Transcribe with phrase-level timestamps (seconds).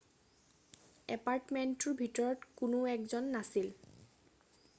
[1.15, 3.73] এপাৰ্টমেন্টটোৰ ভিতৰত কোনো 1 জন নাছিল